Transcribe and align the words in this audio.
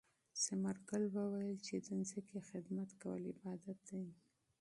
ثمر 0.43 0.75
ګل 0.89 1.03
وویل 1.17 1.57
چې 1.67 1.75
د 1.85 1.89
ځمکې 2.09 2.39
خدمت 2.49 2.89
کول 3.01 3.21
عبادت 3.31 3.77
دی. 3.89 4.05